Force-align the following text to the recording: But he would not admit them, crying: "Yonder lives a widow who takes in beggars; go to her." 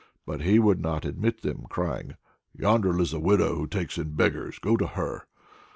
But 0.25 0.41
he 0.41 0.57
would 0.57 0.81
not 0.81 1.05
admit 1.05 1.43
them, 1.43 1.67
crying: 1.69 2.15
"Yonder 2.57 2.91
lives 2.91 3.13
a 3.13 3.19
widow 3.19 3.53
who 3.55 3.67
takes 3.67 3.99
in 3.99 4.15
beggars; 4.15 4.57
go 4.57 4.75
to 4.75 4.87
her." 4.87 5.27